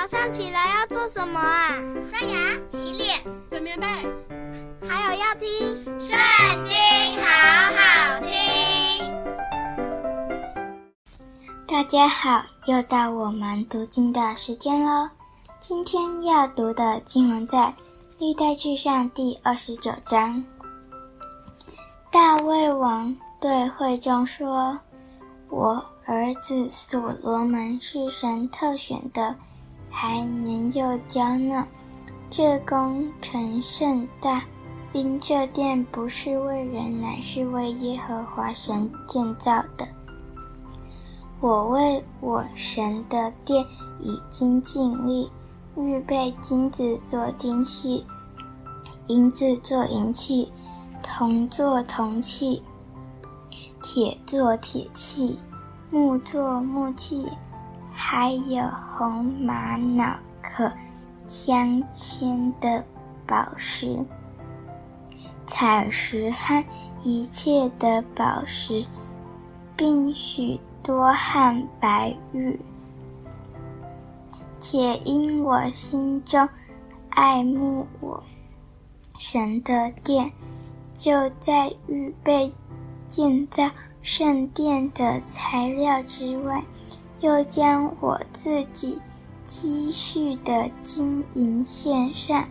[0.00, 1.74] 早上起来要做什么啊？
[2.08, 3.18] 刷牙、洗脸、
[3.50, 3.84] 整棉被，
[4.88, 5.48] 还有要听
[6.00, 6.16] 《圣
[6.68, 6.76] 经》，
[7.20, 7.26] 好
[7.74, 8.30] 好听。
[11.66, 15.10] 大家好，又到我们读经的时间了。
[15.58, 17.58] 今天要读的经文在
[18.20, 20.44] 《历代志上》第二十九章。
[22.12, 24.78] 大卫王对会众说
[25.50, 29.34] ：“我儿子所罗门是神特选的，
[29.90, 31.66] 还年幼娇嫩。
[32.30, 34.44] 这工程甚大，
[34.92, 39.86] 因这殿不是为人，乃是为耶和华神建造的。
[41.40, 43.64] 我为我神的殿
[44.00, 45.30] 已经尽力，
[45.76, 48.04] 预备金子做金器，
[49.06, 50.50] 银子做银器。”
[51.00, 52.62] 铜做铜器，
[53.82, 55.38] 铁做铁器，
[55.90, 57.26] 木做木器，
[58.00, 60.70] 还有红玛瑙可
[61.26, 62.84] 镶嵌的
[63.26, 63.98] 宝石、
[65.48, 66.64] 彩石和
[67.02, 68.86] 一切的宝石，
[69.76, 72.58] 并许多汉白玉。
[74.60, 76.48] 且因我心中
[77.10, 78.22] 爱慕我
[79.18, 80.30] 神的殿。
[80.94, 82.52] 就在预备
[83.06, 83.70] 建造
[84.02, 86.60] 圣殿的材料之外，
[87.20, 89.00] 又将我自己
[89.44, 92.46] 积蓄的金银献上，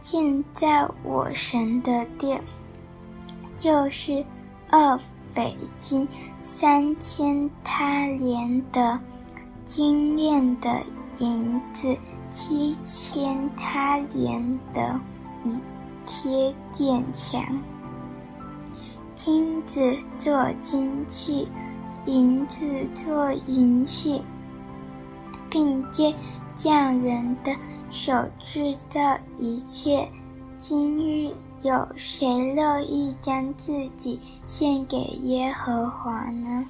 [0.00, 2.40] 建在我神的殿，
[3.56, 4.24] 就是
[4.70, 4.98] 二
[5.28, 6.08] 斐金
[6.42, 8.98] 三千他连的
[9.64, 10.82] 精炼的
[11.18, 11.96] 银子
[12.30, 14.98] 七千他连的
[15.44, 15.60] 以
[16.06, 17.44] 贴殿墙，
[19.14, 21.46] 金子做金器，
[22.06, 24.22] 银子做银器，
[25.50, 26.14] 并借
[26.54, 27.54] 匠人的
[27.90, 29.00] 手制造
[29.38, 30.08] 一切。
[30.56, 36.66] 今日有谁乐意将自己献给耶和华呢？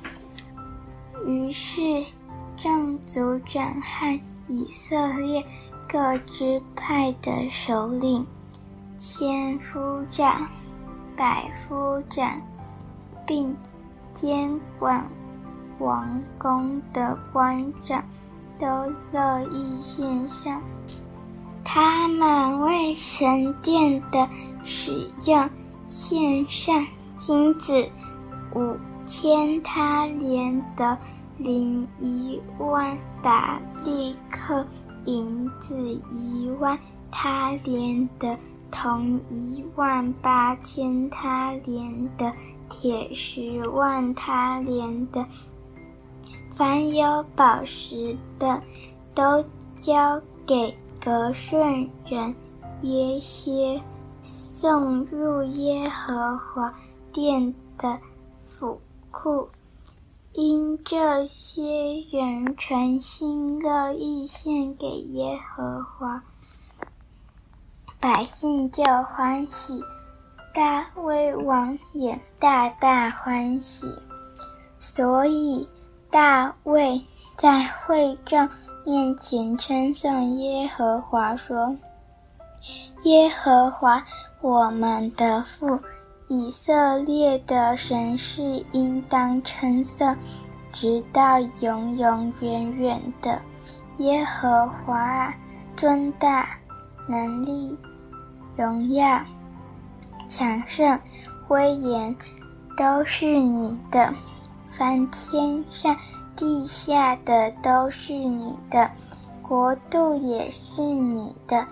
[1.26, 2.04] 于是
[2.56, 5.44] 众族长和以色列
[5.88, 8.26] 各支派的首领。
[8.96, 10.46] 千夫长、
[11.16, 12.38] 百夫长，
[13.26, 13.56] 并
[14.12, 15.02] 监管
[15.80, 18.04] 王宫的官长，
[18.58, 18.66] 都
[19.10, 20.62] 乐意献上。
[21.64, 24.28] 他们为神殿的
[24.62, 25.50] 使用
[25.86, 26.86] 献上
[27.16, 27.88] 金子
[28.54, 30.96] 五千他连的
[31.38, 34.64] 零一万达利克，
[35.06, 35.76] 银子
[36.12, 36.78] 一万
[37.10, 38.36] 他连的。
[38.72, 42.32] 铜一万八千他连的，
[42.68, 45.26] 铁十万他连的，
[46.60, 48.60] 凡有宝石的，
[49.14, 49.42] 都
[49.80, 52.34] 交给格顺人
[52.82, 53.80] 耶歇，
[54.20, 56.70] 送入耶和华
[57.10, 57.98] 殿的
[58.44, 58.78] 府
[59.10, 59.48] 库。
[60.34, 66.22] 因这些人诚心乐意献给耶和华。
[67.98, 69.82] 百姓就欢喜，
[70.54, 73.86] 大卫王也大大欢喜，
[74.78, 75.66] 所以
[76.10, 77.00] 大卫
[77.36, 78.48] 在会众
[78.84, 81.74] 面前称颂耶和华说
[83.04, 84.02] ：“耶和华
[84.40, 85.78] 我们的父，
[86.28, 90.16] 以色列的神是应当称颂，
[90.72, 93.40] 直到永永远远的。
[93.98, 95.34] 耶和华啊
[95.76, 96.48] 尊大
[97.06, 97.76] 能力。”
[98.56, 99.22] 荣耀、
[100.28, 100.98] 强盛、
[101.48, 102.14] 威严，
[102.76, 104.12] 都是你的；
[104.70, 105.96] 凡天上
[106.36, 108.88] 地下的，都是你的；
[109.42, 111.66] 国度也是你的，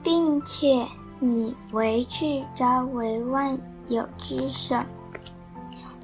[0.00, 0.86] 并且
[1.18, 4.86] 你为至高为万有之神，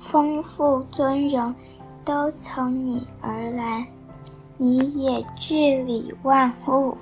[0.00, 1.55] 丰富尊荣
[2.05, 3.87] 都从你而来，
[4.56, 5.55] 你也治
[5.85, 6.97] 理万物。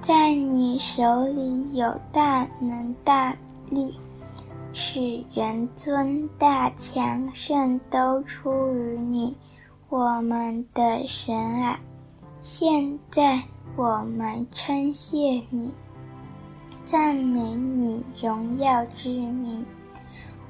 [0.00, 3.36] 在你手里有大能大
[3.68, 3.98] 力，
[4.72, 9.36] 使人尊大强盛都出于你，
[9.88, 11.78] 我们的神啊！
[12.38, 13.42] 现在
[13.76, 15.72] 我们称谢你，
[16.84, 19.64] 赞美你荣耀之名。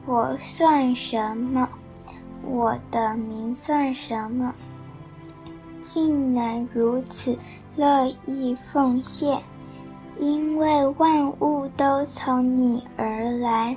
[0.07, 1.69] 我算什么？
[2.45, 4.55] 我的名算什么？
[5.81, 7.37] 竟能如此
[7.75, 9.43] 乐意奉献，
[10.19, 13.75] 因为万物都从你而来，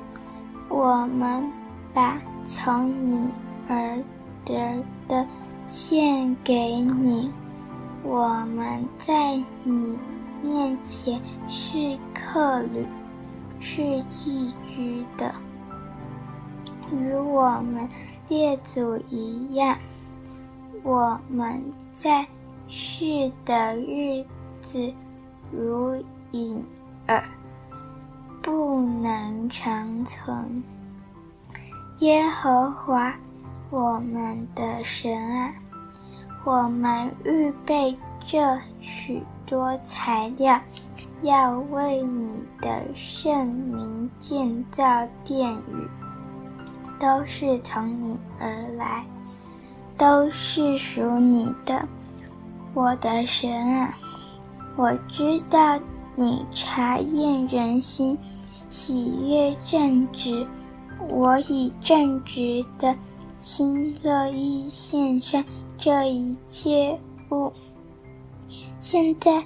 [0.73, 1.51] 我们
[1.93, 3.29] 把从你
[3.69, 4.03] 而
[4.43, 5.23] 得的
[5.67, 7.31] 献给你，
[8.01, 9.95] 我们在你
[10.41, 12.83] 面前是客旅，
[13.59, 15.31] 是寄居的，
[16.91, 17.87] 与我们
[18.27, 19.77] 列祖一样。
[20.81, 21.63] 我们
[21.95, 22.25] 在
[22.67, 24.25] 世的日
[24.59, 24.91] 子
[25.51, 26.65] 如影
[27.05, 27.23] 儿，
[28.43, 30.61] 不能长存。
[31.99, 33.15] 耶和华，
[33.69, 35.49] 我们的神啊，
[36.43, 37.97] 我们预备
[38.27, 40.59] 这许多材料，
[41.21, 42.29] 要为你
[42.59, 44.83] 的圣名建造
[45.23, 45.87] 殿宇，
[46.99, 48.47] 都是从你而
[48.77, 49.05] 来。
[49.95, 51.87] 都是属你的，
[52.73, 53.93] 我的神啊！
[54.75, 55.79] 我知道
[56.15, 58.17] 你察验人心，
[58.73, 60.47] 喜悦正直。
[61.09, 62.95] 我以正直的
[63.37, 65.45] 心乐意献上
[65.77, 66.99] 这一切
[67.29, 67.53] 物。
[68.79, 69.43] 现在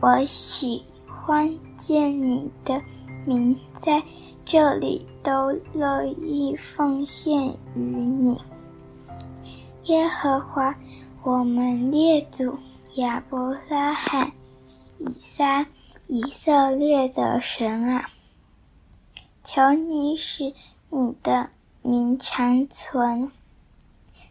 [0.00, 2.80] 我喜欢见你的
[3.26, 4.00] 名在
[4.44, 7.44] 这里都乐意奉献
[7.74, 8.40] 于你。
[9.86, 10.72] 耶和华，
[11.24, 12.56] 我们列祖
[12.94, 14.30] 亚伯拉罕、
[14.98, 15.66] 以撒、
[16.06, 18.08] 以色列的神啊，
[19.42, 20.52] 求你使
[20.90, 21.50] 你的
[21.82, 23.30] 名长存，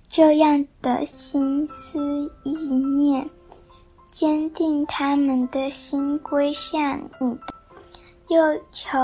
[0.07, 3.29] 这样的心思意念，
[4.09, 7.37] 坚定他们的心归向你，
[8.29, 8.97] 又求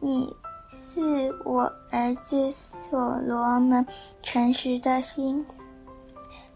[0.00, 0.34] 你
[0.68, 3.86] 赐我儿子所罗门
[4.22, 5.44] 诚实的心。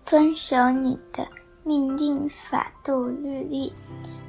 [0.05, 1.26] 遵守你的
[1.62, 3.73] 命令、法度、律例，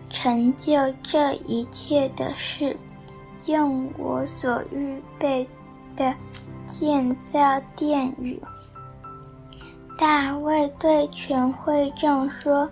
[0.10, 2.78] 成就这一切的事，
[3.46, 5.48] 用我所预备
[5.96, 6.14] 的
[6.66, 7.40] 建造
[7.76, 8.42] 殿宇。
[9.98, 12.70] 大卫对全会众说：“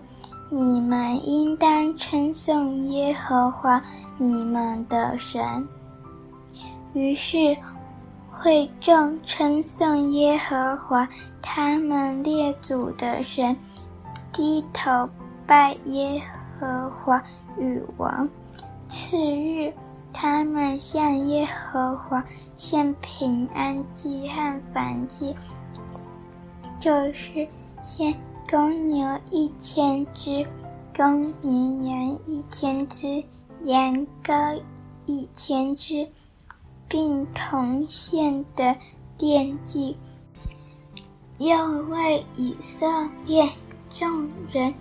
[0.50, 3.81] 你们应当称颂耶和华
[4.18, 5.68] 你们的神。”
[6.94, 7.57] 于是。
[8.42, 11.06] 会众称颂耶和华，
[11.42, 13.54] 他们列祖的神，
[14.31, 15.10] 低头
[15.45, 16.22] 拜耶
[16.57, 17.22] 和华
[17.57, 18.25] 与王。
[18.88, 19.74] 次日，
[20.14, 22.24] 他们向耶和华
[22.58, 25.36] 献平安祭和燔祭，
[26.80, 27.48] 就是
[27.82, 28.14] 献
[28.50, 30.46] 公牛一千只，
[30.96, 33.24] 公绵羊一千只，
[33.64, 34.62] 羊羔
[35.06, 36.08] 一千只。
[36.92, 38.76] 并同献的
[39.16, 39.96] 奠祭，
[41.38, 42.88] 又为以色
[43.28, 43.48] 列
[43.94, 44.74] 众人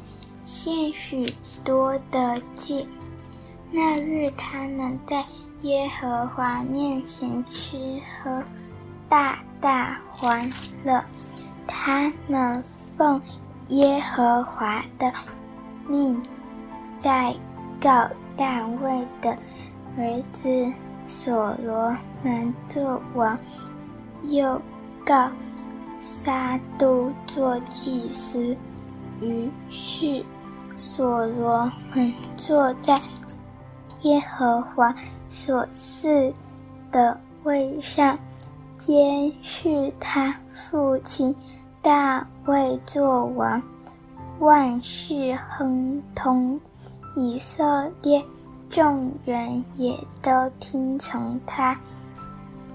[0.47, 1.31] 献许
[1.63, 2.89] 多的祭。
[3.70, 5.25] 那日，他们在
[5.62, 8.43] 耶和华面前吃喝，
[9.09, 10.50] 大大欢
[10.85, 11.03] 乐。
[11.67, 12.62] 他们
[12.97, 13.20] 奉
[13.69, 15.12] 耶和华的
[15.87, 16.20] 命，
[16.99, 17.35] 在
[17.81, 19.37] 告大卫的
[19.97, 20.73] 儿子。
[21.06, 23.38] 所罗门作王，
[24.25, 24.61] 又
[25.06, 25.31] 告
[25.99, 28.55] 撒督做祭司。
[29.23, 30.23] 于是
[30.76, 33.00] 所罗门坐在
[34.03, 34.95] 耶和华
[35.29, 36.33] 所赐
[36.91, 38.19] 的位上，
[38.77, 41.35] 接续他父亲
[41.83, 43.62] 大卫作王，
[44.39, 46.61] 万事亨通，
[47.15, 48.22] 以色列。
[48.70, 50.31] 众人也都
[50.61, 51.75] 听从他，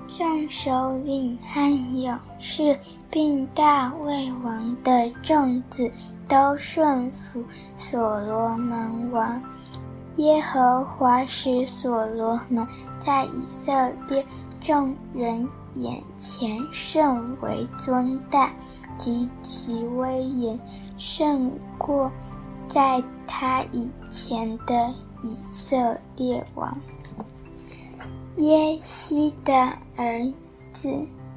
[0.08, 2.76] 众首领和勇士，
[3.12, 5.92] 并大卫王的众子
[6.28, 7.44] 都顺服
[7.76, 9.40] 所罗门王。
[10.18, 12.68] 耶和华使所罗门
[13.00, 14.26] 在以色列
[14.60, 18.52] 众人眼前甚为尊大，
[18.98, 20.60] 极其威严，
[20.98, 22.12] 胜过
[22.68, 24.94] 在他以前的。
[25.26, 26.78] 以色列王
[28.36, 29.54] 耶西的
[29.96, 30.34] 儿
[30.74, 30.94] 子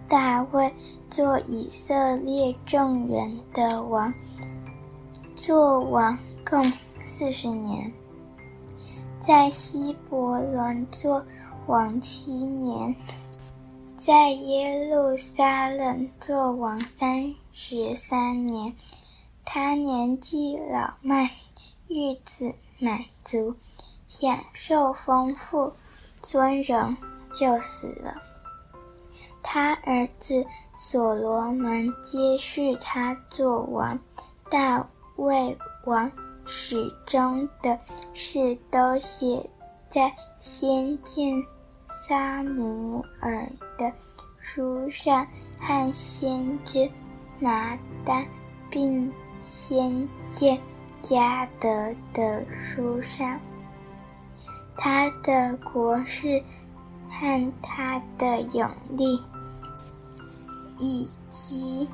[0.09, 0.75] 大卫
[1.09, 4.13] 做以色列众人的王，
[5.37, 6.61] 做王共
[7.05, 7.93] 四十年，
[9.27, 11.21] 在希伯伦做
[11.67, 12.95] 王七年，
[13.97, 18.73] 在耶路撒冷做王三十三年。
[19.45, 21.29] 他年纪老迈，
[21.89, 23.53] 日子满足。
[24.07, 25.73] 享受丰富
[26.23, 26.97] 尊荣，
[27.35, 28.15] 就死了。
[29.43, 33.99] 他儿子所罗门接续他作王。
[34.49, 36.13] 大卫王
[36.47, 37.79] 始终的
[38.15, 39.49] 事都写
[39.89, 41.43] 在先见
[41.89, 43.93] 撒母耳的
[44.39, 45.27] 书上，
[45.59, 46.89] 和先知
[47.41, 48.25] 拿单，
[48.71, 50.59] 并先见
[51.03, 53.41] 加得的书上，
[54.77, 56.43] 他的国势
[57.11, 59.21] 和他的勇力，
[60.79, 61.89] 以及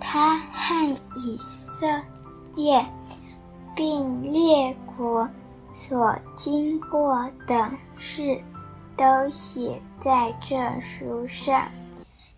[0.00, 1.86] 他和以色
[2.56, 2.84] 列
[3.74, 5.28] 并列国
[5.72, 8.40] 所经过的事，
[8.96, 11.68] 都写在这书上。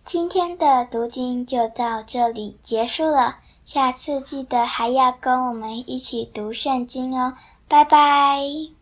[0.03, 7.33] 今天的读经就到这里结束了，下次记得还要跟我们一起读圣经哦，
[7.67, 8.76] 拜拜。